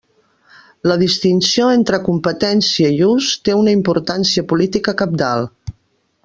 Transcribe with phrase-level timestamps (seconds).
[0.91, 5.47] La distinció entre competència i ús té una importància política cabdal.